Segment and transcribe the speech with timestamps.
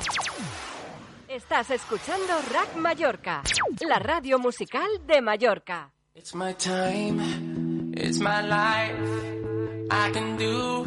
[1.27, 3.43] Estás escuchando Rack Mallorca,
[3.87, 5.91] la radio musical de Mallorca.
[6.15, 8.97] It's my time, it's my life.
[9.91, 10.83] I can do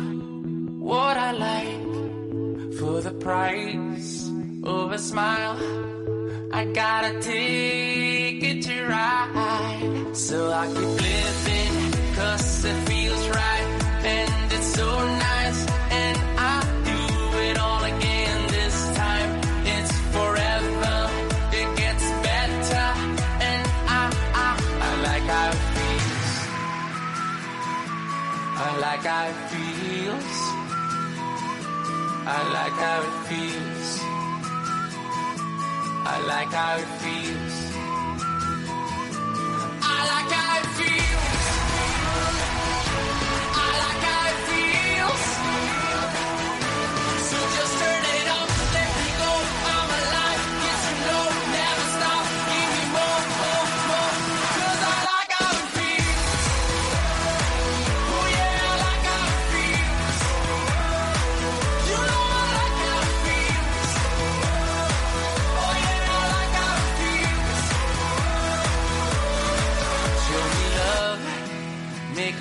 [0.80, 4.28] what I like for the price
[4.64, 5.56] of a smile.
[6.52, 10.16] I gotta take it to ride.
[10.16, 11.91] So I keep living,
[12.23, 13.67] cause it feels right.
[14.15, 14.89] And it's so
[15.28, 15.61] nice,
[16.03, 16.17] and
[16.55, 16.56] I
[16.91, 17.03] do
[17.48, 19.31] it all again this time.
[19.75, 20.99] It's forever,
[21.61, 22.87] it gets better,
[23.50, 23.62] and
[23.99, 24.03] I,
[24.44, 24.49] I,
[24.88, 26.31] I like how it feels.
[28.65, 30.38] I like how it feels.
[32.34, 33.88] I like how it feels.
[36.15, 37.56] I like how it feels.
[39.84, 41.41] I like how it feels.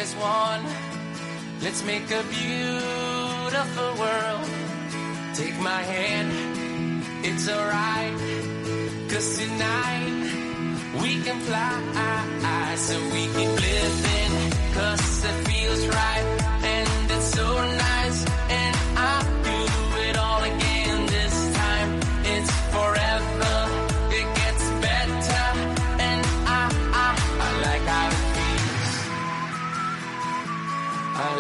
[0.02, 0.64] Us one.
[1.62, 4.46] Let's make a beautiful world.
[5.36, 8.18] Take my hand, it's alright.
[9.12, 10.24] Cause tonight
[11.02, 11.78] we can fly.
[12.78, 14.34] So we keep living,
[14.74, 16.51] cause it feels right.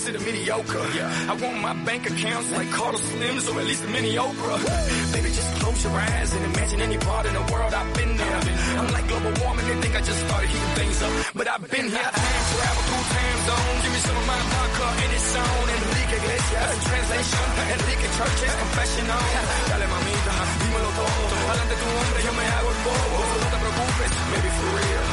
[0.00, 0.80] I consider mediocre.
[1.28, 5.12] I want my bank accounts like Carlos Slims or at least a mini Oprah.
[5.12, 8.40] Baby, just close your eyes and imagine any part in the world I've been there.
[8.80, 11.12] I'm like global warming, they think I just started heating things up.
[11.36, 13.80] But I've been here, time travel through time zones.
[13.84, 15.68] Give me some of my vodka in its zone.
[15.68, 17.44] Enrique Iglesias, translation.
[17.76, 19.24] Enrique Church's confessional.
[19.68, 21.36] Dale mamita, dímelo todo.
[21.44, 23.18] Adelante tu hombre, yo me hago el bobo.
[23.36, 25.04] No te preocupes, maybe for real.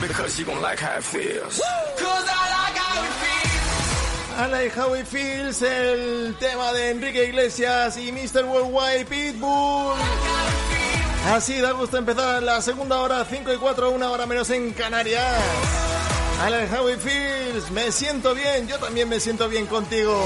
[0.00, 1.60] Because you gon' like how it feels.
[1.60, 1.79] Cause
[4.38, 5.06] I like how it
[5.62, 8.44] el tema de Enrique Iglesias y Mr.
[8.44, 9.94] Worldwide Pitbull.
[11.32, 15.42] Así da gusto empezar la segunda hora, 5 y 4, una hora menos en Canarias.
[16.42, 20.18] Alex How It Feels, me siento bien, yo también me siento bien contigo.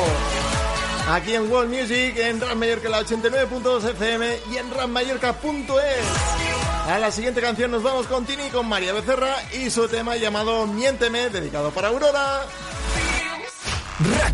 [1.10, 6.44] Aquí en World Music, en Ram Mallorca la 89.2 FM y en ramallorca.es.
[6.86, 10.66] A la siguiente canción nos vamos con Tini, con María Becerra y su tema llamado
[10.66, 12.42] Miénteme, dedicado para Aurora.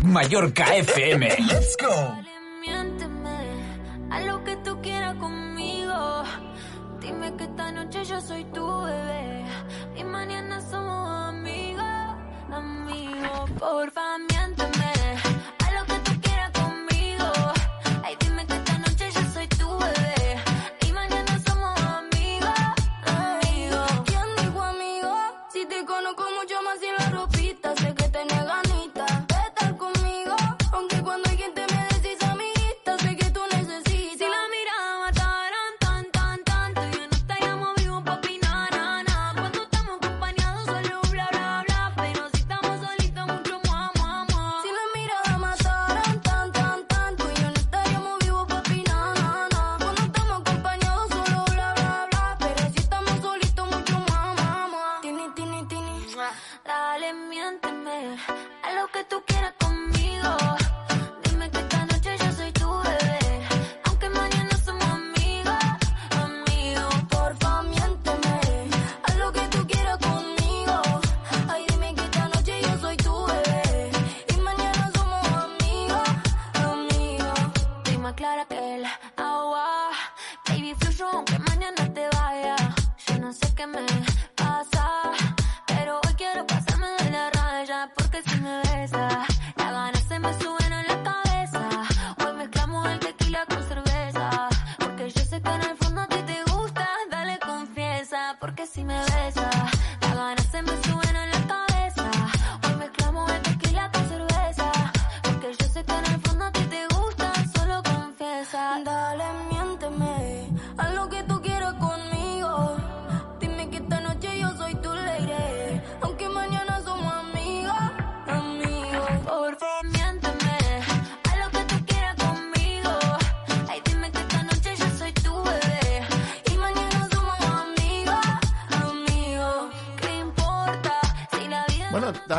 [0.03, 1.21] Mallorca FM.
[1.47, 1.89] Let's go.
[1.89, 2.25] Dale,
[2.61, 3.37] miénteme
[4.09, 6.23] a lo que tú quieras conmigo.
[6.99, 9.45] Dime que esta noche yo soy tu bebé
[9.95, 11.83] y mañana somos amigos,
[12.51, 13.49] amigos.
[13.59, 14.70] Porfa, miénteme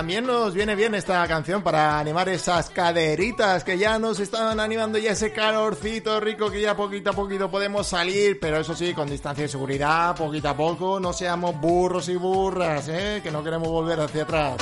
[0.03, 4.99] también nos viene bien esta canción para animar esas caderitas que ya nos estaban animando
[4.99, 9.09] ya ese calorcito rico que ya poquito a poquito podemos salir, pero eso sí, con
[9.09, 13.21] distancia de seguridad, poquito a poco, no seamos burros y burras, ¿eh?
[13.23, 14.57] que no queremos volver hacia atrás.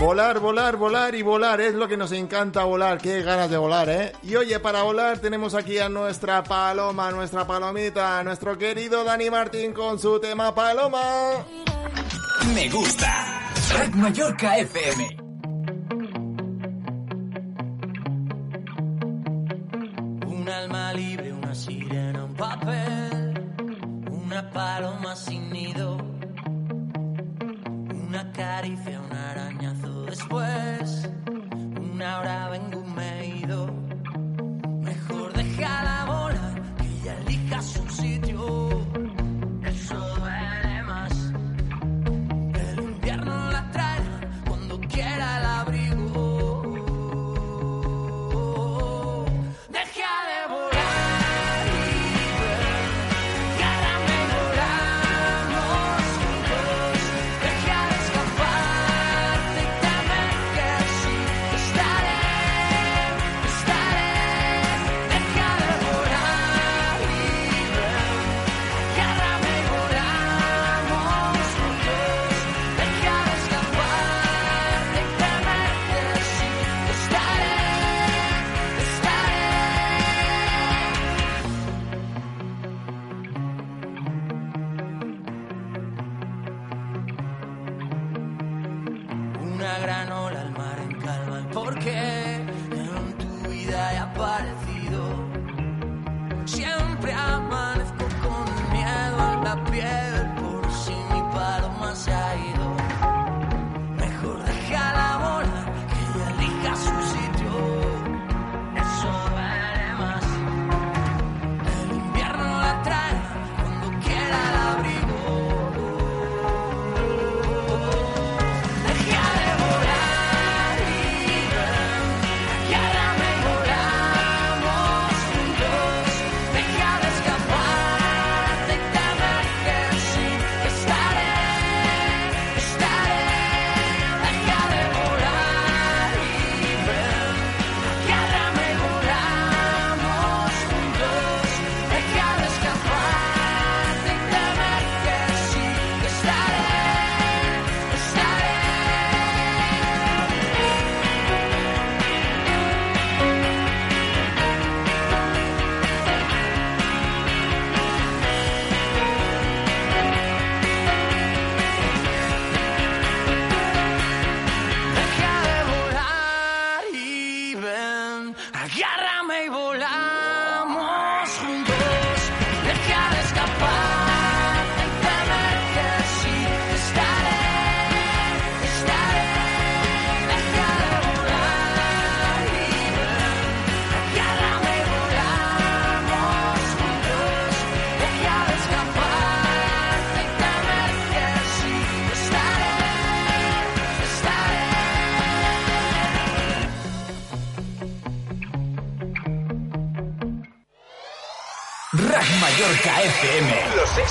[0.00, 3.88] Volar, volar, volar y volar, es lo que nos encanta volar, qué ganas de volar,
[3.88, 4.12] ¿eh?
[4.24, 9.72] Y oye, para volar tenemos aquí a nuestra paloma, nuestra palomita, nuestro querido Dani Martín
[9.72, 11.44] con su tema Paloma.
[12.52, 13.49] Me gusta.
[13.72, 15.16] Rack Mallorca FM.
[20.26, 23.54] Un alma libre, una sirena, un papel,
[24.10, 25.98] una paloma sin nido,
[28.06, 31.08] una caricia, un arañazo después,
[31.92, 33.66] una hora vengo me ido.
[34.80, 38.69] Mejor déjala volar, que ella elija su sitio.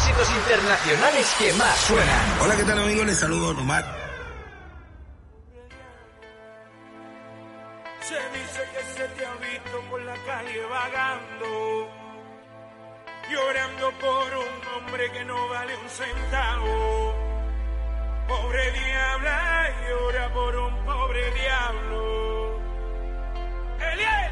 [0.09, 2.39] éxitos internacionales que más suenan.
[2.41, 3.05] Hola, ¿qué tal amigos?
[3.05, 3.85] Les saludo Nomad.
[8.01, 11.89] Se dice que se te ha visto por la calle vagando,
[13.29, 17.15] llorando por un hombre que no vale un centavo.
[18.27, 22.59] Pobre diabla, llora por un pobre diablo.
[23.91, 24.31] ¡Eliel!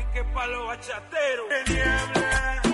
[0.00, 1.50] Y que palo bachatero.
[1.50, 2.69] El diabla.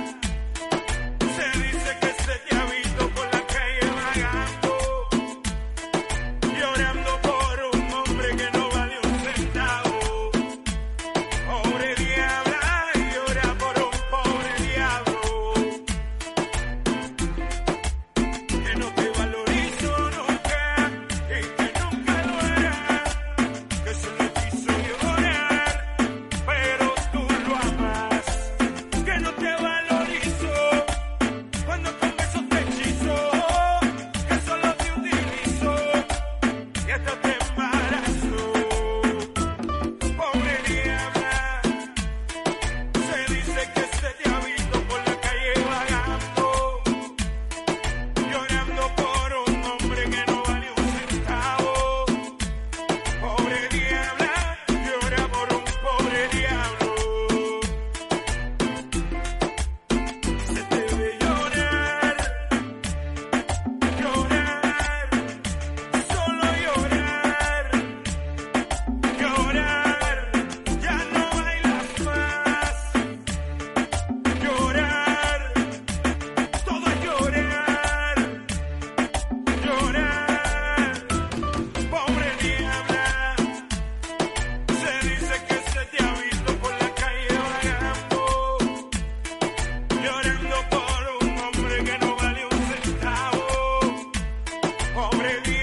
[95.17, 95.56] predica.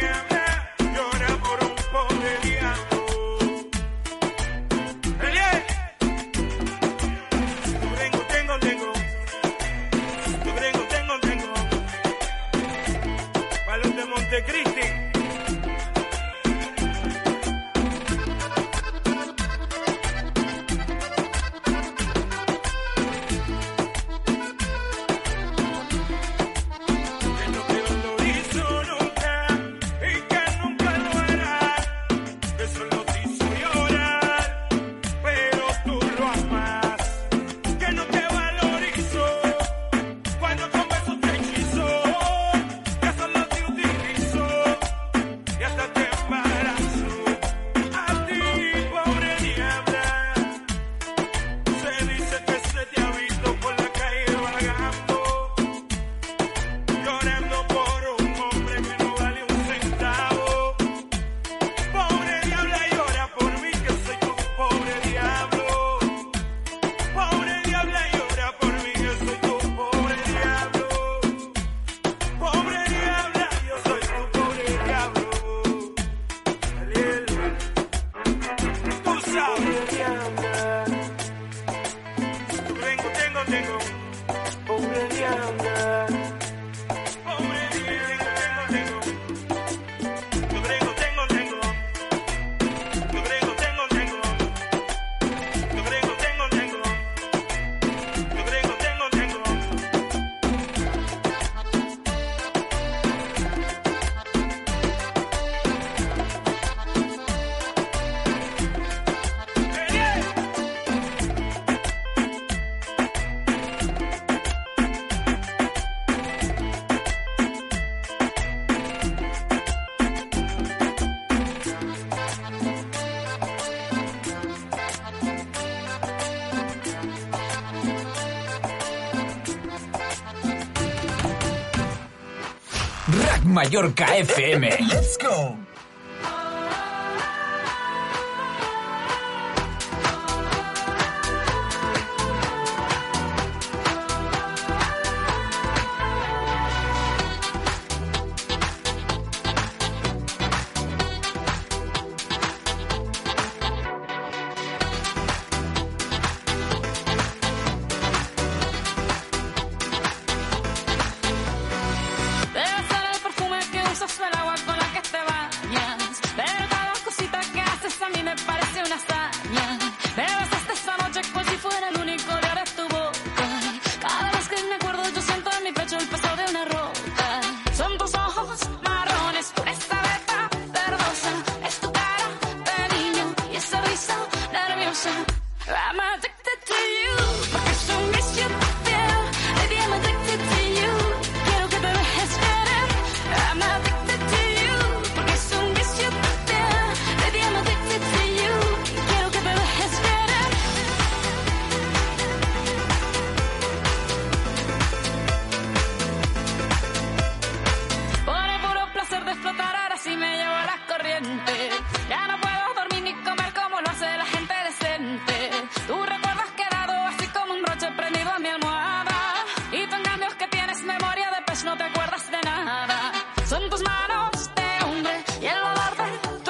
[133.54, 134.62] Mallorca FM.
[134.90, 135.56] Let's go.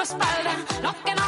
[0.04, 1.23] espalda, lo que no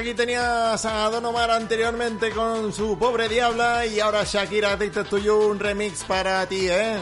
[0.00, 5.16] aquí tenías a Don Omar anteriormente con su pobre diabla y ahora Shakira Addicted to
[5.46, 6.96] un remix para ti, ¿eh?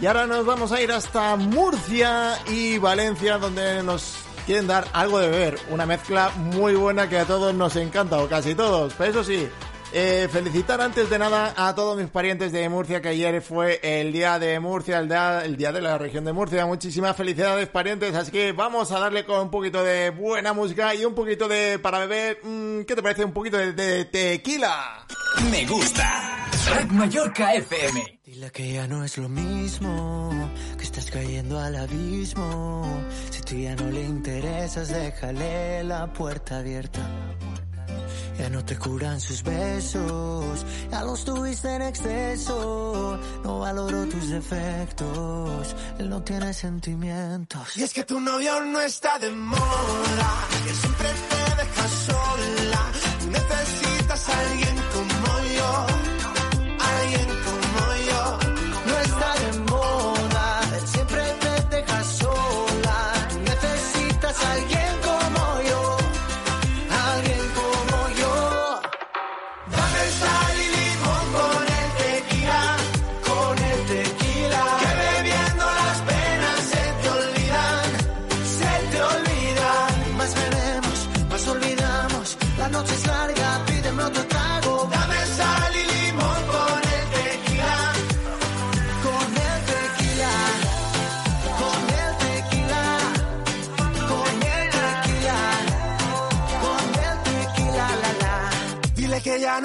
[0.00, 5.18] Y ahora nos vamos a ir hasta Murcia y Valencia, donde nos quieren dar algo
[5.18, 5.58] de beber.
[5.70, 8.94] Una mezcla muy buena que a todos nos encanta, o casi todos.
[8.96, 9.48] Pero eso sí,
[9.96, 14.12] eh, felicitar antes de nada a todos mis parientes de Murcia, que ayer fue el
[14.12, 16.66] día de Murcia, el día, el día de la región de Murcia.
[16.66, 18.14] Muchísimas felicidades, parientes.
[18.14, 21.78] Así que vamos a darle con un poquito de buena música y un poquito de
[21.78, 22.40] para beber.
[22.42, 23.24] mm, ¿Qué te parece?
[23.24, 25.06] Un poquito de, de tequila.
[25.50, 26.46] Me gusta.
[26.70, 28.20] Rack Mallorca FM.
[28.24, 33.00] Dile que ya no es lo mismo, que estás cayendo al abismo.
[33.30, 37.00] Si tú ya no le interesas, déjale la puerta abierta.
[38.38, 43.18] Ya no te curan sus besos, ya los tuviste en exceso.
[43.44, 47.76] No valoró tus defectos, él no tiene sentimientos.
[47.76, 52.23] Y es que tu novio no está de moda, que siempre te deja sola.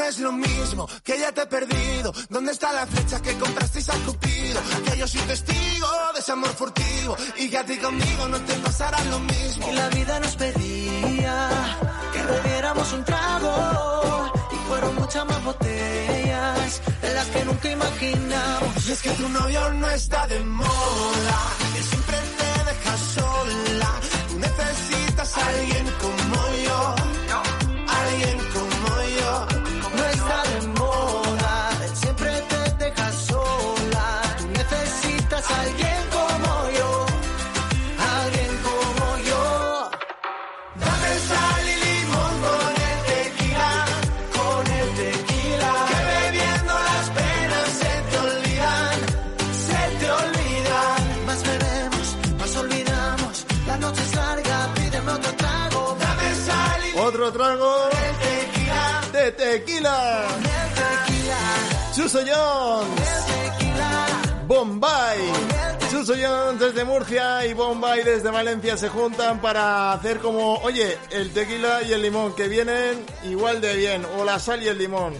[0.09, 2.11] Es lo mismo, que ya te he perdido.
[2.29, 4.59] ¿Dónde está la flecha que comprasteis al cupido?
[4.85, 8.53] Que yo soy testigo de ese amor furtivo y que a ti conmigo no te
[8.55, 9.69] pasará lo mismo.
[9.69, 11.49] Y la vida nos pedía
[12.11, 14.31] que bebiéramos un trago.
[14.51, 18.87] Y fueron muchas más botellas de las que nunca imaginamos.
[18.87, 21.37] Y es que tu novio no está de moda,
[21.75, 23.91] que siempre te deja sola.
[24.29, 26.68] Tú necesitas a alguien como yo,
[59.79, 60.25] tequila.
[63.27, 64.05] Tequila,
[64.47, 65.19] Bombay.
[65.91, 71.83] Jones desde Murcia y Bombay desde Valencia se juntan para hacer como, oye, el tequila
[71.83, 75.13] y el limón que vienen igual de bien, o la sal y el limón.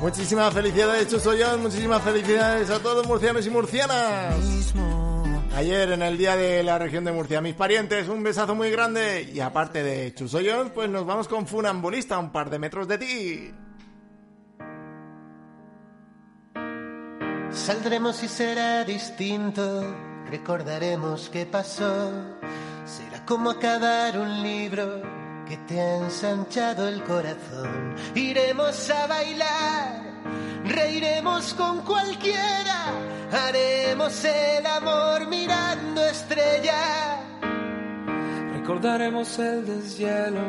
[0.00, 4.34] Muchísimas felicidades Chuso Jones, muchísimas felicidades a todos murcianos y murcianas.
[5.56, 9.28] Ayer en el día de la región de Murcia, mis parientes, un besazo muy grande
[9.34, 12.98] y aparte de Chuso Jones, pues nos vamos con Funambulista, un par de metros de
[12.98, 13.54] ti.
[17.50, 19.94] Saldremos y será distinto,
[20.30, 22.12] recordaremos qué pasó.
[22.84, 25.02] Será como acabar un libro
[25.48, 27.96] que te ha ensanchado el corazón.
[28.14, 30.00] Iremos a bailar,
[30.64, 32.92] reiremos con cualquiera,
[33.32, 37.20] haremos el amor mirando estrellas.
[38.52, 40.40] Recordaremos el deshielo,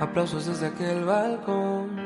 [0.00, 1.96] aplausos desde aquel balcón.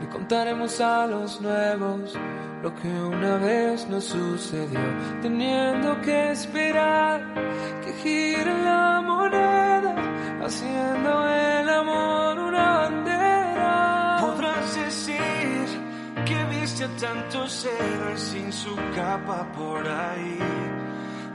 [0.00, 2.14] Le contaremos a los nuevos
[2.62, 4.80] lo que una vez nos sucedió,
[5.20, 7.22] teniendo que esperar
[7.84, 9.94] que gire la moneda,
[10.42, 13.13] haciendo el amor una bandera.
[16.84, 20.38] A tantos héroes sin su capa por ahí.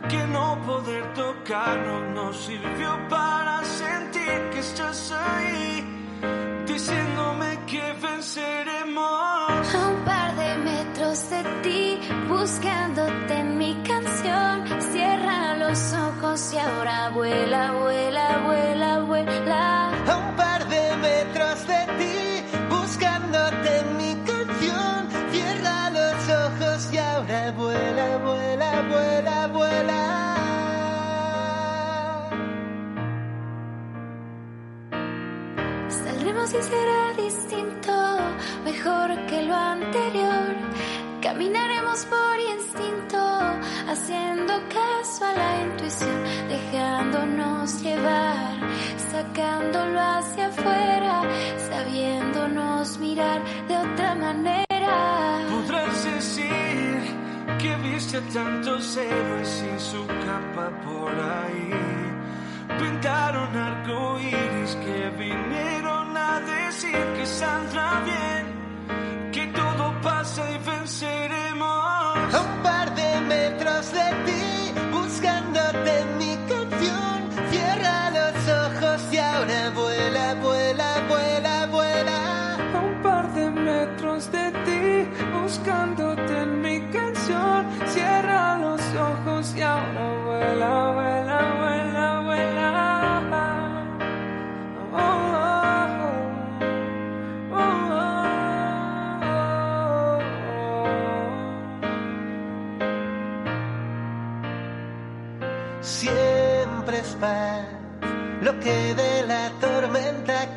[0.08, 5.86] Que no poder tocarnos nos sirvió para sentir que estás ahí.
[6.66, 9.76] Diciéndome que venceremos.
[9.76, 14.82] A un par de metros de ti, buscándote en mi canción.
[14.92, 19.79] Cierra los ojos y ahora vuela, vuela, vuela, vuela.
[36.39, 38.17] Saldremos y será distinto,
[38.63, 40.56] mejor que lo anterior.
[41.21, 43.17] Caminaremos por instinto,
[43.89, 48.60] haciendo caso a la intuición, dejándonos llevar.
[49.12, 51.23] sacándolo hacia afuera,
[51.69, 55.45] sabiéndonos mirar de otra manera.
[55.49, 57.02] Podrás decir
[57.60, 59.99] que viste tantos héroes sin su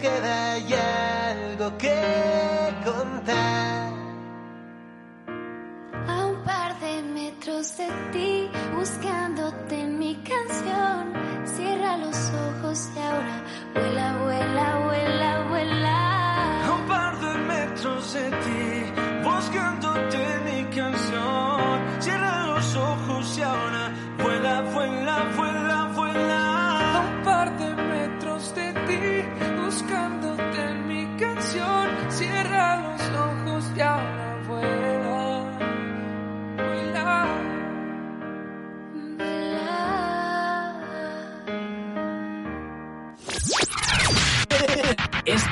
[0.03, 1.99] queda y algo que
[2.85, 3.93] contar.
[6.09, 11.13] A un par de metros de ti, buscándote en mi canción.
[11.45, 13.37] Cierra los ojos y ahora
[13.75, 15.99] vuela, vuela, vuela, vuela.
[16.67, 18.65] A un par de metros de ti,
[19.23, 20.32] buscándote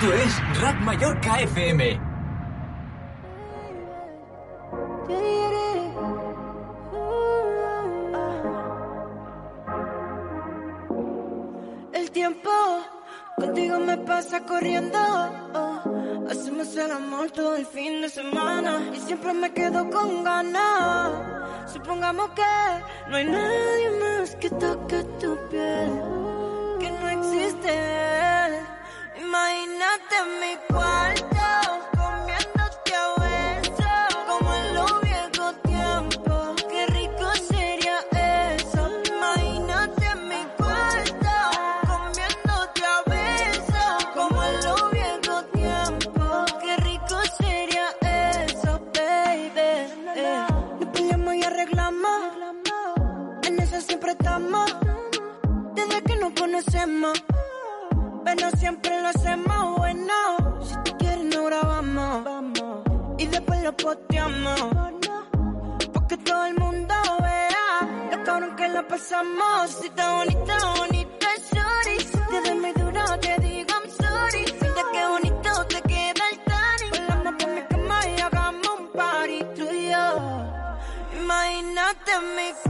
[0.01, 2.01] Esto es Rack Mallorca FM.
[11.93, 12.51] El tiempo
[13.37, 14.99] contigo me pasa corriendo.
[16.31, 21.11] Hacemos el amor todo el fin de semana y siempre me quedo con ganas.
[21.71, 25.93] Supongamos que no hay nadie más que toque tu piel,
[26.81, 28.10] que no existe.
[58.25, 59.80] Pero siempre lo hacemos
[63.71, 64.61] lo posteamos.
[65.93, 69.71] Porque todo el mundo vea lo cabrón que lo pasamos.
[69.71, 72.01] Si está bonita, bonita, sorry.
[72.01, 74.45] Si te doy muy duro, te digo I'm sorry.
[74.61, 77.07] Mira qué bonito te queda el tanning.
[77.07, 80.07] Volamos por mi cama y hagamos un party tú y yo.
[81.21, 82.70] Imagínate mi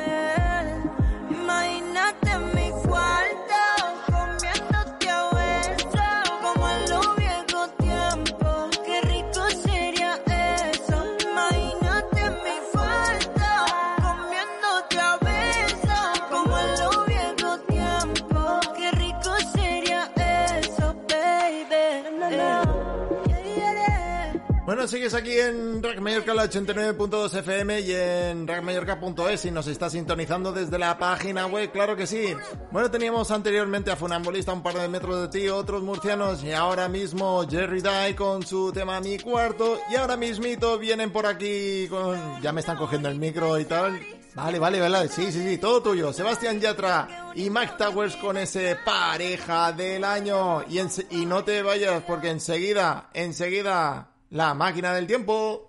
[24.81, 29.91] Bueno, sigues aquí en Rack Mallorca, la 89.2 FM y en rackmallorca.es y nos está
[29.91, 32.33] sintonizando desde la página web, claro que sí.
[32.71, 36.89] Bueno, teníamos anteriormente a Funambulista, un par de metros de ti, otros murcianos y ahora
[36.89, 42.41] mismo Jerry Dye con su tema Mi Cuarto y ahora mismito vienen por aquí con...
[42.41, 43.99] Ya me están cogiendo el micro y tal.
[44.33, 45.09] Vale, vale, vale.
[45.09, 46.11] Sí, sí, sí, todo tuyo.
[46.11, 50.63] Sebastián Yatra y Mike Towers con ese pareja del año.
[50.63, 50.79] Y,
[51.11, 55.67] y no te vayas porque enseguida, enseguida, la máquina del tiempo.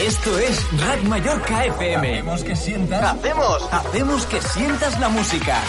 [0.00, 2.10] Esto es Rack Mallorca FM.
[2.18, 3.02] Hacemos que sientas.
[3.04, 3.72] Hacemos.
[3.72, 5.60] Hacemos que sientas la música.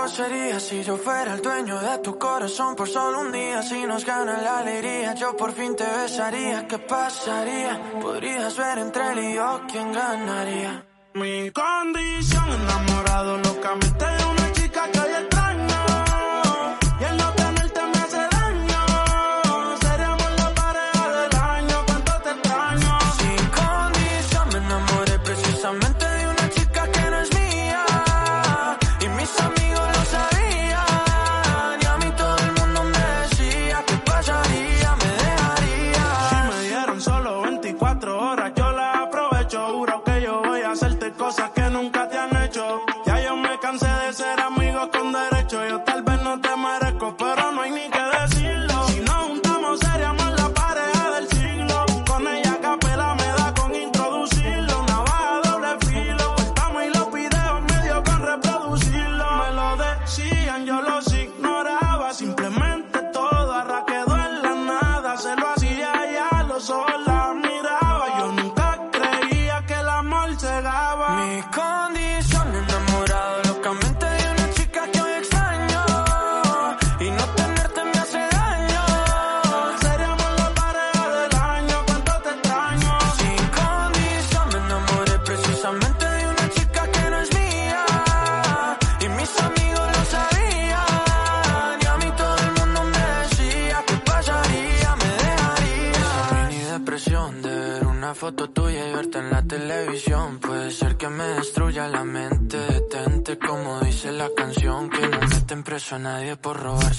[0.00, 3.62] Loco sería si yo fuera el dueño de tu corazón por solo un día?
[3.62, 6.66] Si nos gana la alegría, yo por fin te besaría.
[6.66, 7.80] ¿Qué pasaría?
[8.00, 10.84] Podrías ver entre él y yo quién ganaría.
[11.14, 15.00] Mi condición enamorado locamente una chica que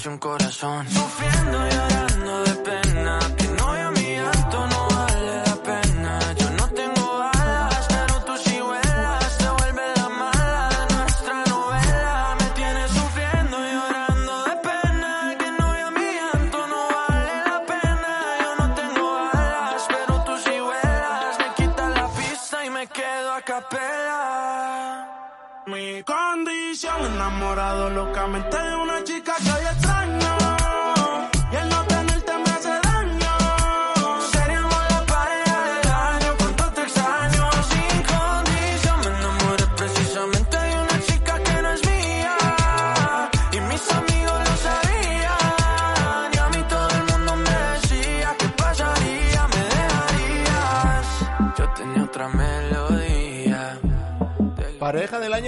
[0.06, 0.86] un corazón.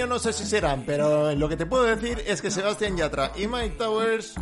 [0.07, 3.47] No sé si serán, pero lo que te puedo decir es que Sebastián Yatra y
[3.47, 4.35] Mike Towers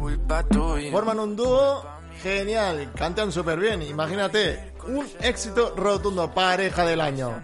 [0.92, 1.86] forman un dúo
[2.22, 7.42] genial, cantan súper bien, imagínate, un éxito rotundo, pareja del año.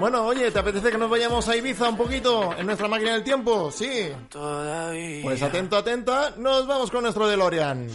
[0.00, 3.24] Bueno, oye, ¿te apetece que nos vayamos a Ibiza un poquito en nuestra máquina del
[3.24, 3.70] tiempo?
[3.72, 4.12] Sí.
[5.22, 7.88] Pues atento, atenta, nos vamos con nuestro DeLorean.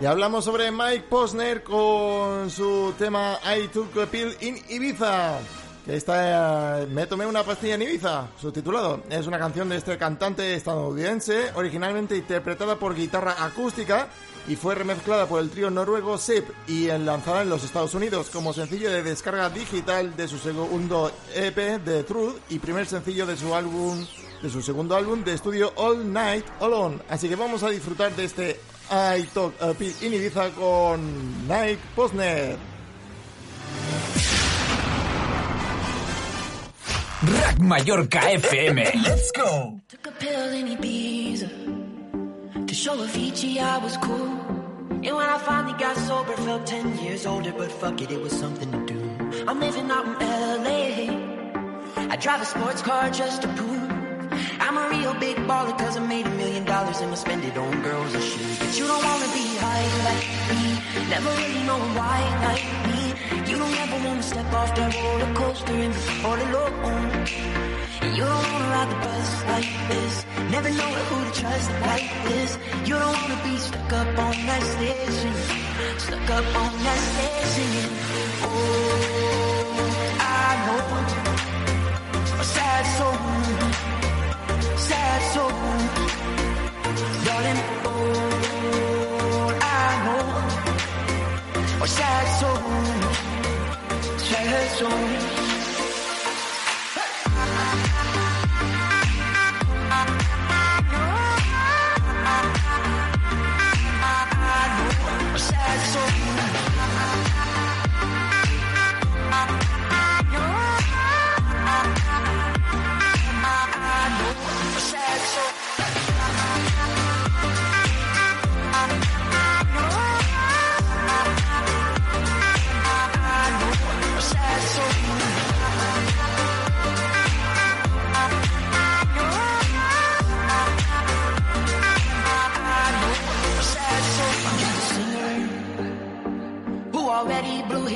[0.00, 5.40] Y hablamos sobre Mike Posner con su tema I Took a Pill in Ibiza.
[5.84, 9.02] Que está, eh, me tomé una pastilla en Ibiza, subtitulado.
[9.10, 14.06] Es una canción de este cantante estadounidense, originalmente interpretada por guitarra acústica
[14.46, 18.52] y fue remezclada por el trío noruego SIP y lanzada en los Estados Unidos como
[18.52, 23.52] sencillo de descarga digital de su segundo EP The Truth y primer sencillo de su
[23.52, 24.06] álbum
[24.42, 27.00] de su segundo álbum de estudio All Night Alone.
[27.08, 31.44] Así que vamos a disfrutar de este I Talk eh, a Pill in Ibiza con
[31.46, 32.58] Mike Posner.
[37.22, 38.76] Rack Mallorca FM.
[39.02, 39.80] Let's go.
[39.88, 44.28] Took a pill in Ibiza to show Avicii I was cool.
[44.90, 48.32] And when I finally got sober, felt 10 years older, but fuck it, it was
[48.32, 49.44] something to do.
[49.46, 52.08] I'm living out in LA.
[52.10, 53.87] I drive a sports car just to prove
[54.60, 57.56] I'm a real big baller cause I made a million dollars and I spend it
[57.56, 58.58] on girls and shoes.
[58.58, 60.64] But you don't wanna be high like me,
[61.08, 62.18] never really know why
[62.48, 63.00] like me.
[63.50, 67.08] You don't ever wanna step off that roller coaster and be all alone.
[68.16, 70.14] You don't wanna ride the bus like this,
[70.50, 72.58] never know who to trust like this.
[72.84, 75.34] You don't wanna be stuck up on that station,
[75.98, 77.90] stuck up on that station.
[78.42, 79.27] Oh.
[92.38, 92.52] soul,
[94.18, 95.37] sad.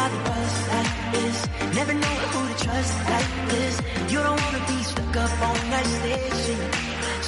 [0.00, 0.18] ride the
[0.72, 1.38] like this.
[1.78, 3.74] Never know who to trust like this.
[4.12, 6.58] You don't wanna be stuck up on that station.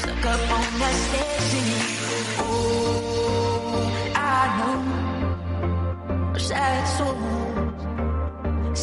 [0.01, 1.67] Stuck up on that station.
[2.45, 4.81] Oh, I know.
[6.49, 7.21] Sad soul.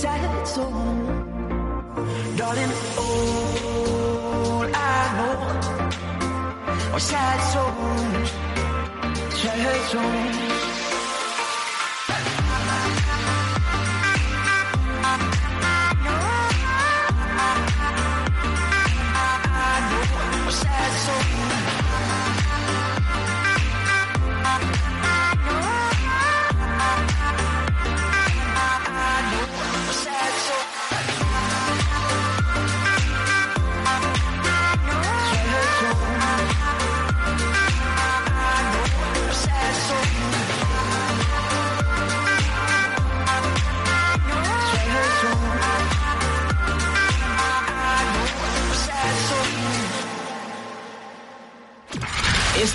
[0.02, 0.22] Sad
[0.56, 0.88] soul.
[2.40, 2.74] Darling,
[3.04, 5.38] all I know
[6.96, 8.30] are sad souls.
[9.42, 10.79] Sad souls.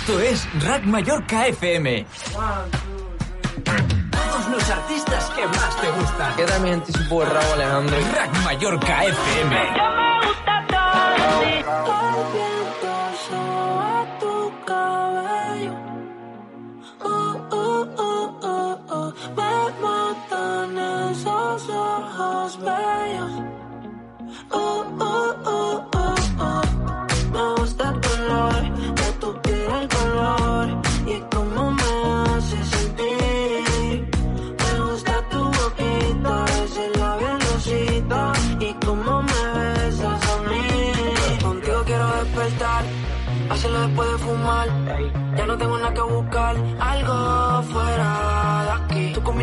[0.07, 2.05] Esto es Rack Mallorca FM.
[4.11, 6.35] Todos los artistas que más te gustan.
[6.35, 7.97] ¿Qué también te supo el rabo, Alejandro?
[8.13, 9.55] Rack Mallorca FM.
[13.31, 13.64] a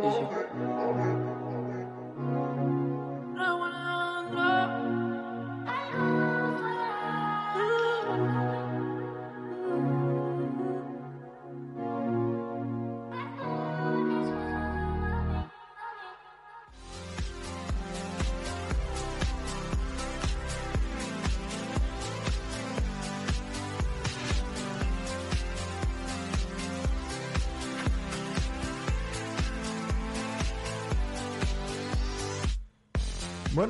[0.00, 1.51] 你喜欢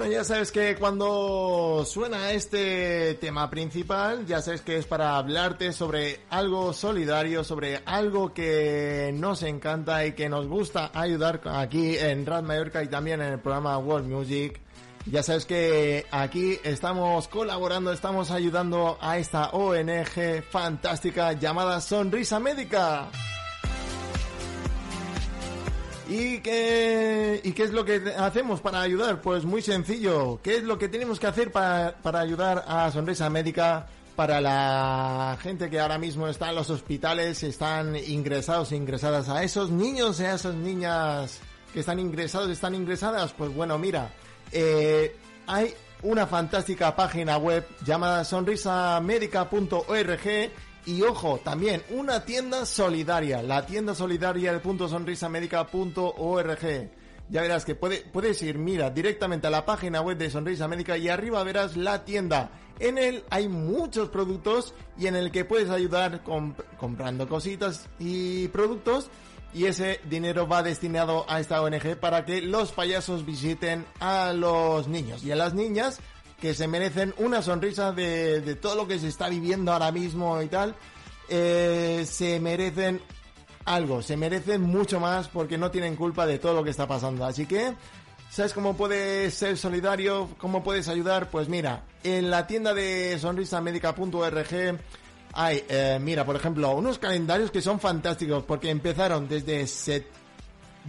[0.03, 5.72] Bueno, ya sabes que cuando suena este tema principal, ya sabes que es para hablarte
[5.72, 12.26] sobre algo solidario, sobre algo que nos encanta y que nos gusta ayudar aquí en
[12.26, 14.61] Rad Mallorca y también en el programa World Music.
[15.07, 23.09] Ya sabes que aquí estamos colaborando, estamos ayudando a esta ONG fantástica llamada Sonrisa Médica.
[26.09, 29.20] ¿Y qué, ¿Y qué es lo que hacemos para ayudar?
[29.20, 30.40] Pues muy sencillo.
[30.42, 33.86] ¿Qué es lo que tenemos que hacer para, para ayudar a Sonrisa Médica?
[34.16, 39.42] Para la gente que ahora mismo está en los hospitales, están ingresados e ingresadas, a
[39.42, 41.40] esos niños y a esas niñas
[41.72, 44.11] que están ingresados, están ingresadas, pues bueno, mira,
[44.53, 45.72] eh, hay
[46.03, 50.50] una fantástica página web llamada sonrisamedica.org
[50.87, 56.91] y ojo, también una tienda solidaria, la tienda solidaria de sonrisamedica.org.
[57.28, 60.99] Ya verás que puede, puedes ir, mira, directamente a la página web de Sonrisa Médica
[60.99, 62.51] y arriba verás la tienda.
[62.78, 68.49] En él hay muchos productos y en el que puedes ayudar comp- comprando cositas y
[68.49, 69.09] productos
[69.55, 74.89] y ese dinero va destinado a esta ONG para que los payasos visiten a los
[74.89, 76.01] niños y a las niñas
[76.43, 80.43] que se merecen una sonrisa de, de todo lo que se está viviendo ahora mismo
[80.43, 80.74] y tal.
[81.28, 83.01] Eh, se merecen
[83.64, 87.24] algo, se merecen mucho más porque no tienen culpa de todo lo que está pasando.
[87.24, 87.74] Así que,
[88.28, 90.30] ¿sabes cómo puedes ser solidario?
[90.38, 91.30] ¿Cómo puedes ayudar?
[91.30, 94.80] Pues mira, en la tienda de sonrisamedica.org
[95.34, 100.09] hay, eh, mira, por ejemplo, unos calendarios que son fantásticos porque empezaron desde, set-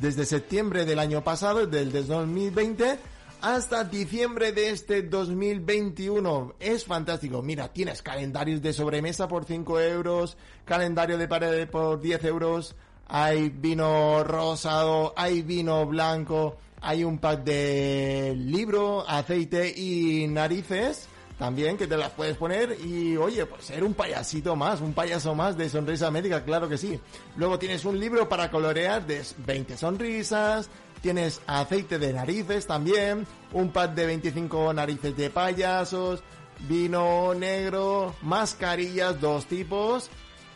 [0.01, 2.97] desde septiembre del año pasado, del 2020,
[3.43, 6.55] hasta diciembre de este 2021.
[6.61, 7.41] Es fantástico.
[7.41, 12.73] Mira, tienes calendarios de sobremesa por 5 euros, calendario de pared por 10 euros,
[13.05, 21.09] hay vino rosado, hay vino blanco, hay un pack de libro, aceite y narices.
[21.37, 25.35] También que te las puedes poner y oye, pues ser un payasito más, un payaso
[25.35, 26.97] más de sonrisa médica, claro que sí.
[27.35, 30.69] Luego tienes un libro para colorear de 20 sonrisas,
[31.03, 36.23] tienes aceite de narices también, un pack de 25 narices de payasos,
[36.61, 40.09] vino negro, mascarillas, dos tipos,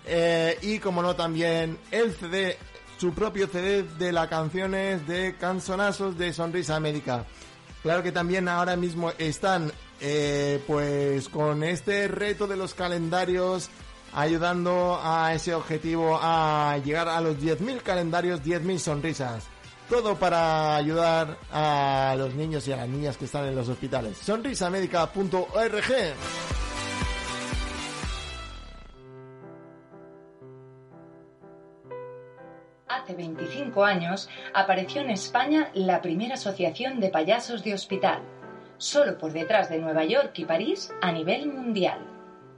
[0.05, 2.57] eh, y como no también el CD,
[2.97, 7.25] su propio CD de las canciones de canzonazos de Sonrisa Médica.
[7.83, 9.69] Claro que también ahora mismo están
[9.99, 13.69] eh, pues con este reto de los calendarios
[14.13, 19.56] ayudando a ese objetivo a llegar a los 10.000 calendarios, 10.000 sonrisas.
[19.89, 24.17] Todo para ayudar a los niños y a las niñas que están en los hospitales.
[24.17, 25.93] Sonrisamedica.org
[32.88, 38.21] Hace 25 años apareció en España la primera asociación de payasos de hospital,
[38.77, 41.99] solo por detrás de Nueva York y París a nivel mundial.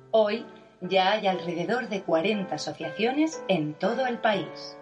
[0.10, 0.48] Hoy
[0.82, 4.79] ya hay alrededor de 40 asociaciones en todo el país.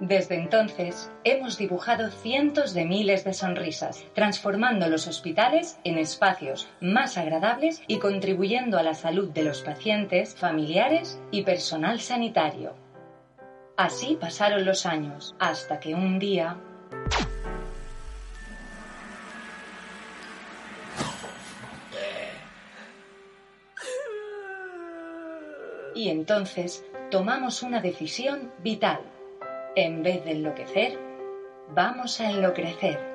[0.00, 7.18] Desde entonces hemos dibujado cientos de miles de sonrisas, transformando los hospitales en espacios más
[7.18, 12.74] agradables y contribuyendo a la salud de los pacientes, familiares y personal sanitario.
[13.76, 16.56] Así pasaron los años, hasta que un día...
[25.94, 29.00] Y entonces tomamos una decisión vital.
[29.76, 30.98] En vez de enloquecer,
[31.76, 33.09] vamos a enloquecer.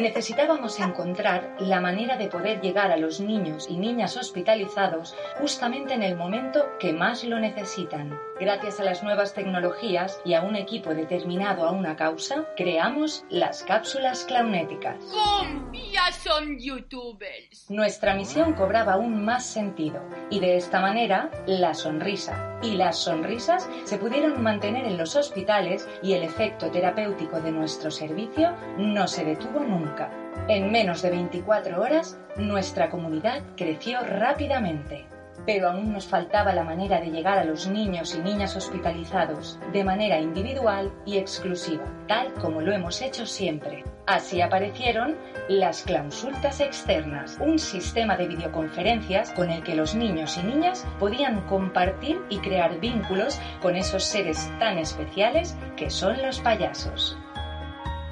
[0.00, 6.02] Necesitábamos encontrar la manera de poder llegar a los niños y niñas hospitalizados justamente en
[6.02, 8.18] el momento que más lo necesitan.
[8.40, 13.62] Gracias a las nuevas tecnologías y a un equipo determinado a una causa, creamos las
[13.62, 14.96] cápsulas clownéticas.
[15.12, 15.72] ¡Bum!
[15.92, 17.70] Ya son youtubers.
[17.70, 23.68] Nuestra misión cobraba aún más sentido y de esta manera la sonrisa y las sonrisas
[23.84, 29.24] se pudieron mantener en los hospitales y el efecto terapéutico de nuestro servicio no se
[29.24, 29.60] detuvo
[30.48, 35.06] En menos de 24 horas, nuestra comunidad creció rápidamente.
[35.46, 39.82] pero aún nos faltaba la manera de llegar a los niños y niñas hospitalizados de
[39.82, 43.84] manera individual y exclusiva, tal como lo hemos hecho siempre.
[44.06, 45.16] Así aparecieron
[45.48, 51.40] las clausultas externas, un sistema de videoconferencias con el que los niños y niñas podían
[51.42, 57.16] compartir y crear vínculos con esos seres tan especiales que son los payasos.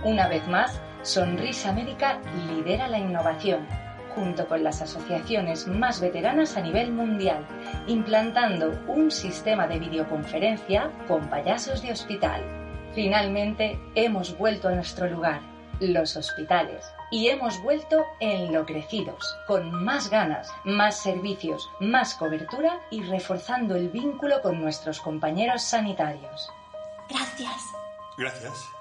[0.05, 3.67] Una vez más, Sonrisa Médica lidera la innovación
[4.15, 7.47] junto con las asociaciones más veteranas a nivel mundial,
[7.87, 12.43] implantando un sistema de videoconferencia con payasos de hospital.
[12.95, 15.41] Finalmente, hemos vuelto a nuestro lugar,
[15.79, 23.77] los hospitales, y hemos vuelto enloquecidos, con más ganas, más servicios, más cobertura y reforzando
[23.77, 26.51] el vínculo con nuestros compañeros sanitarios.
[27.09, 27.63] Gracias.
[28.19, 28.80] Gracias.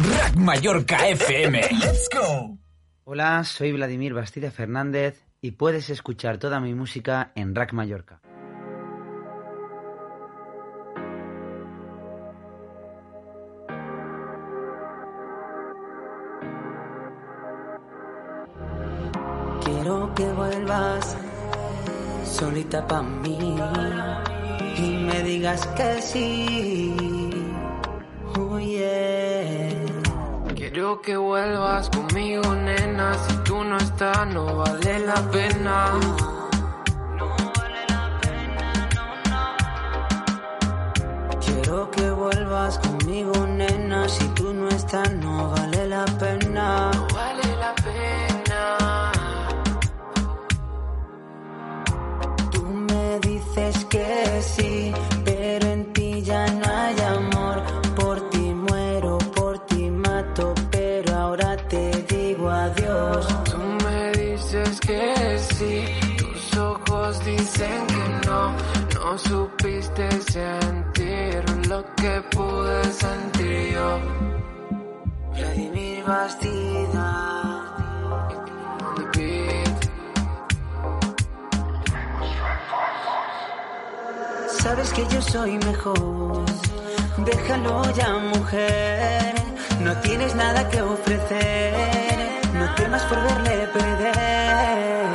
[0.00, 1.60] Rack Mallorca FM.
[1.72, 2.56] Let's go.
[3.02, 8.20] Hola, soy Vladimir Bastida Fernández y puedes escuchar toda mi música en Rack Mallorca.
[19.64, 21.16] Quiero que vuelvas
[22.24, 23.56] solita pa' mí
[24.76, 26.94] y me digas que sí.
[28.36, 28.97] Oh yeah.
[30.88, 33.12] Quiero que vuelvas conmigo, nena.
[33.12, 35.90] Si tú no estás, no vale la pena.
[41.44, 44.08] Quiero que vuelvas conmigo, nena.
[44.08, 46.90] Si tú no estás, no vale la pena.
[67.58, 68.52] Dicen que no.
[68.94, 73.98] No supiste sentir lo que pude sentir yo.
[75.34, 77.34] Vladimir Bastida.
[84.60, 86.44] Sabes que yo soy mejor.
[87.18, 89.34] Déjalo ya, mujer.
[89.80, 92.40] No tienes nada que ofrecer.
[92.54, 95.07] No temas por verle perder.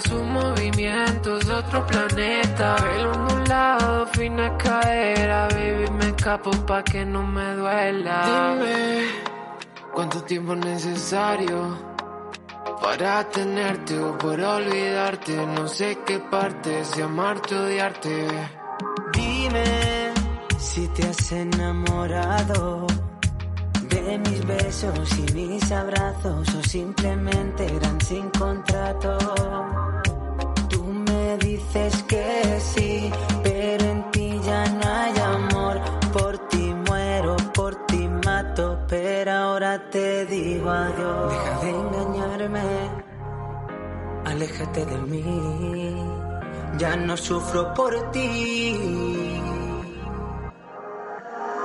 [0.00, 7.54] Sus movimientos otro planeta Pelo ondulado, fina cadera Baby, me escapo pa' que no me
[7.54, 9.04] duela Dime,
[9.92, 11.78] ¿cuánto tiempo es necesario?
[12.80, 18.26] Para tenerte o para olvidarte No sé qué parte, si amarte o odiarte
[19.12, 20.14] Dime
[20.58, 22.86] si te has enamorado
[23.88, 29.18] de mis besos y mis abrazos o simplemente eran sin contrato.
[31.72, 33.12] Dices que sí,
[33.44, 35.80] pero en ti ya no hay amor.
[36.12, 41.32] Por ti muero, por ti mato, pero ahora te digo adiós.
[41.32, 42.62] Deja de engañarme,
[44.24, 45.94] aléjate de mí.
[46.76, 49.40] Ya no sufro por ti.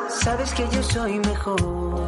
[0.07, 2.07] Sabes que yo soy mejor.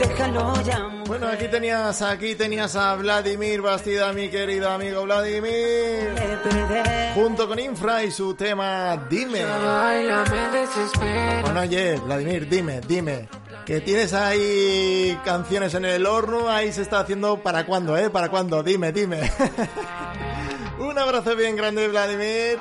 [0.00, 0.93] Déjalo ya.
[1.06, 6.14] Bueno, aquí tenías, aquí tenías a Vladimir Bastida, mi querido amigo Vladimir.
[7.14, 9.42] Junto con Infra y su tema Dime.
[11.42, 13.28] Bueno, oye, Vladimir, dime, dime.
[13.66, 18.10] Que tienes ahí canciones en el horno, ahí se está haciendo para cuándo, ¿eh?
[18.10, 18.62] ¿Para cuándo?
[18.62, 19.30] Dime, dime.
[20.78, 22.58] Un abrazo bien grande, Vladimir.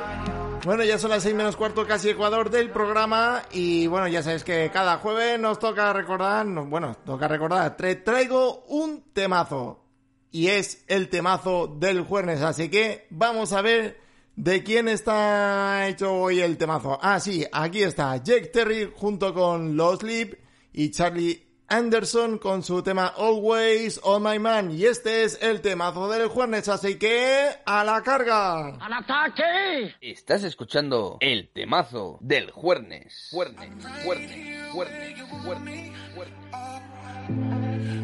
[0.65, 3.43] Bueno, ya son las seis menos cuarto, casi Ecuador del programa.
[3.51, 8.01] Y bueno, ya sabéis que cada jueves nos toca recordar, no, bueno, toca recordar, tra-
[8.03, 9.83] traigo un temazo.
[10.31, 12.41] Y es el temazo del jueves.
[12.41, 13.99] Así que vamos a ver
[14.37, 16.97] de quién está hecho hoy el temazo.
[17.01, 20.39] Ah, sí, aquí está Jake Terry junto con Los Sleep
[20.71, 24.71] y Charlie Anderson con su tema Always on My Man.
[24.71, 26.67] Y este es el temazo del jueves.
[26.69, 28.75] Así que a la carga.
[28.79, 29.95] ¡Al ataque!
[30.01, 33.29] Estás escuchando el temazo del Juernes.
[33.31, 36.53] Juernes, Juernes, Juernes, Juernes, Juernes.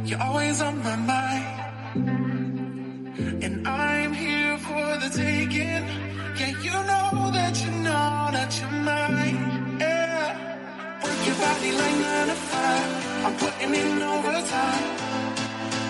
[0.06, 1.70] You're always on my mind.
[3.44, 5.86] And I'm here for the taking.
[6.40, 9.78] Yeah, you know that you know that you're mine.
[9.80, 11.04] Yeah.
[11.04, 11.90] Work your body like.
[13.26, 14.86] I'm putting in overtime.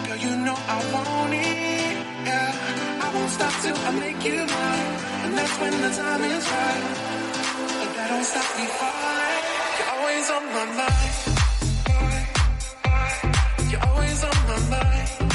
[0.06, 1.98] Girl, you know I want it.
[2.28, 3.06] Yeah.
[3.06, 4.94] I won't stop till I make you mine.
[5.24, 6.84] And that's when the time is right.
[7.80, 9.42] But that don't stop me falling.
[9.78, 11.12] You're always on my mind.
[13.72, 15.29] You're always always on my mind.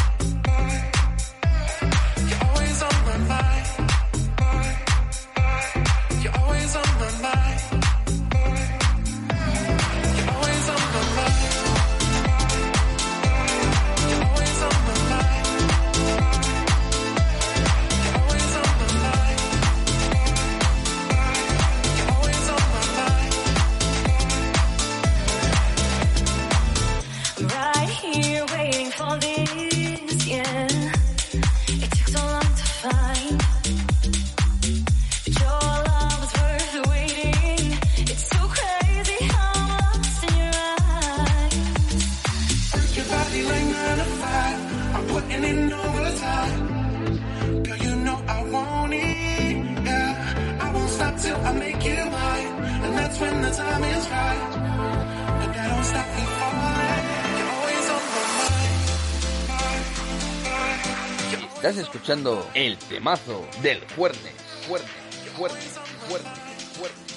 [62.05, 64.35] Escuchando el temazo del Juernes.
[64.69, 64.91] Juernes,
[65.39, 66.33] Juernes, Juernes,
[66.77, 67.15] Juernes.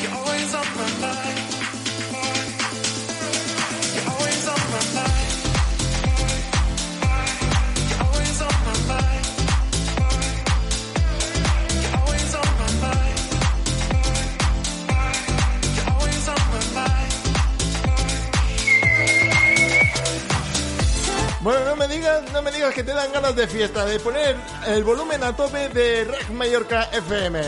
[0.00, 1.57] You're
[22.32, 24.36] no me digas que te dan ganas de fiesta, de poner
[24.66, 27.40] el volumen a tope de Rack Mallorca FM.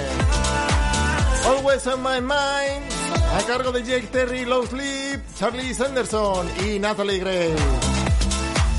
[1.47, 2.85] Always on my mind,
[3.37, 7.55] a cargo de Jake Terry, Low Sleep, Charlie Sanderson y Natalie Gray.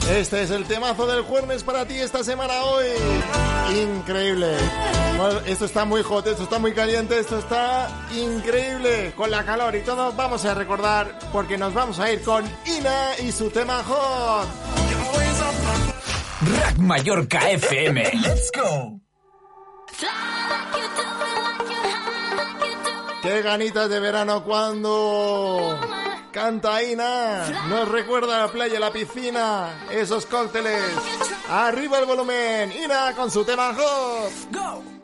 [0.09, 2.87] Este es el temazo del jueves para ti esta semana hoy.
[3.75, 4.57] Increíble.
[5.45, 9.13] Esto está muy hot, esto está muy caliente, esto está increíble.
[9.15, 13.19] Con la calor y todo, vamos a recordar porque nos vamos a ir con Ina
[13.19, 14.80] y su tema hot.
[16.41, 18.03] Rack Mallorca FM.
[18.13, 18.99] Let's go.
[23.21, 25.79] Qué ganitas de verano cuando
[26.31, 27.67] canta Ina.
[27.69, 30.81] Nos recuerda la playa, la piscina, esos cócteles.
[31.47, 32.71] Arriba el volumen.
[32.71, 34.31] Ina con su tema hot.
[34.51, 35.00] Go.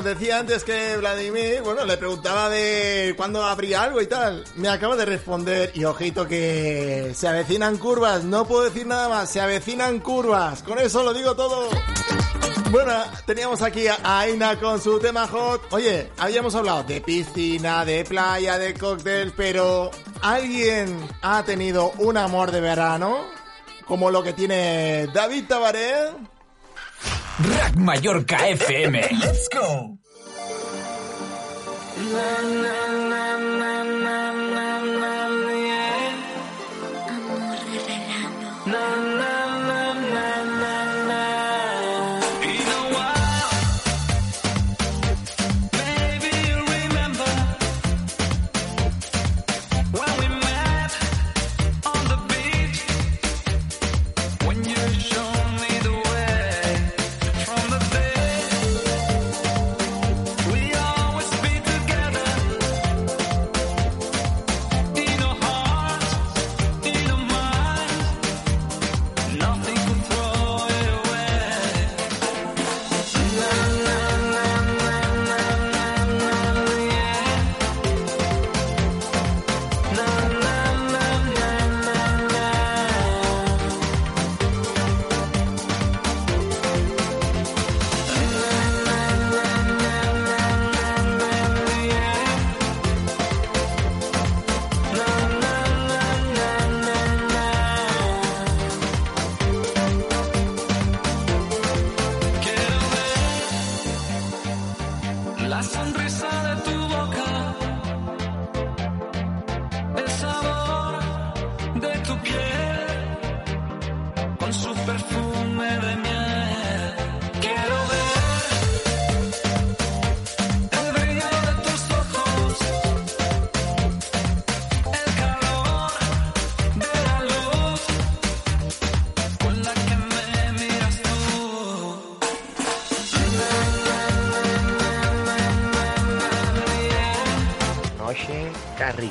[0.00, 4.44] Bueno, decía antes que Vladimir, bueno, le preguntaba de cuándo habría algo y tal.
[4.56, 9.30] Me acaba de responder y ojito que se avecinan curvas, no puedo decir nada más,
[9.30, 10.62] se avecinan curvas.
[10.62, 11.68] Con eso lo digo todo.
[12.70, 12.94] Bueno,
[13.26, 15.70] teníamos aquí a Aina con su tema hot.
[15.70, 19.90] Oye, habíamos hablado de piscina, de playa, de cóctel, pero
[20.22, 23.26] ¿alguien ha tenido un amor de verano?
[23.84, 26.29] Como lo que tiene David Tabaré.
[27.42, 28.92] Rack Mallorca FM.
[29.18, 29.96] Let's go.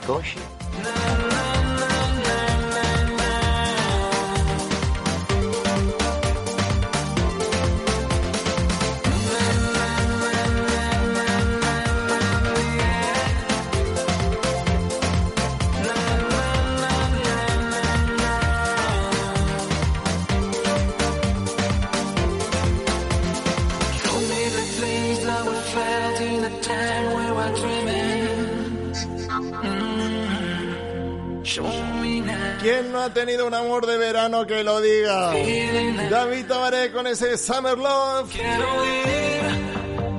[0.09, 0.39] Satoshi
[33.49, 35.33] un amor de verano que lo diga?
[36.07, 38.31] David Tabaré con ese Summer Love.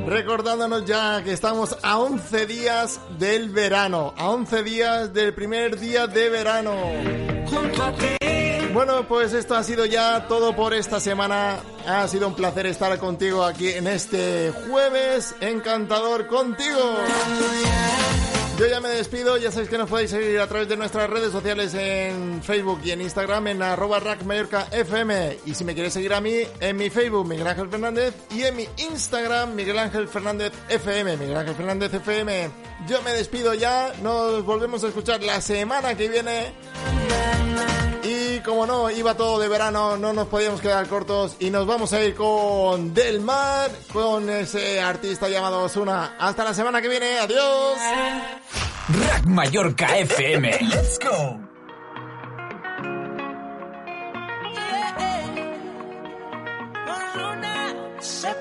[0.06, 6.08] Recordándonos ya que estamos a 11 días del verano, a 11 días del primer día
[6.08, 6.74] de verano.
[8.72, 11.60] Bueno, pues esto ha sido ya todo por esta semana.
[11.86, 16.96] Ha sido un placer estar contigo aquí en este jueves encantador contigo.
[18.60, 21.32] Yo ya me despido, ya sabéis que nos podéis seguir a través de nuestras redes
[21.32, 25.38] sociales en Facebook y en Instagram en arroba Rack Mallorca FM.
[25.46, 28.56] Y si me quieres seguir a mí, en mi Facebook Miguel Ángel Fernández y en
[28.56, 31.16] mi Instagram Miguel Ángel Fernández FM.
[31.16, 32.50] Miguel Ángel Fernández FM.
[32.86, 36.52] Yo me despido ya, nos volvemos a escuchar la semana que viene.
[38.40, 41.92] Y como no, iba todo de verano, no nos podíamos quedar cortos y nos vamos
[41.92, 46.16] a ir con Del Mar, con ese artista llamado Osuna.
[46.18, 47.76] Hasta la semana que viene, adiós.
[48.88, 50.58] Rack Mallorca FM.
[50.62, 51.38] Let's go.
[58.00, 58.34] Se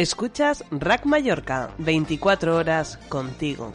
[0.00, 3.74] Escuchas Rack Mallorca, 24 horas contigo.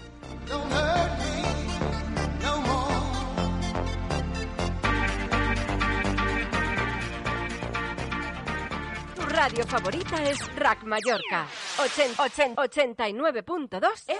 [9.16, 11.46] Tu radio favorita es Rack Mallorca,
[11.78, 14.16] 89.2